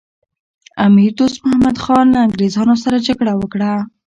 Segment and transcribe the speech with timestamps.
[0.85, 3.71] امیر دوست محمد خان له انګریزانو سره جګړه وکړه.